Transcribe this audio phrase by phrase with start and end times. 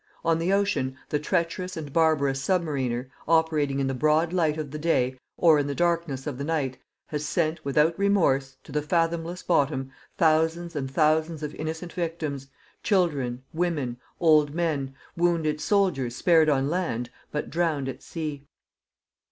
[0.25, 4.79] On the ocean the treacherous and barbarous submariner, operating in the broad light of the
[4.79, 9.43] day, or in the darkness of the night, has sent, without remorse, to the fathomless
[9.43, 12.47] bottom, thousands and thousands of innocent victims,
[12.81, 18.47] children, women, old men, wounded soldiers spared on land but drowned at sea.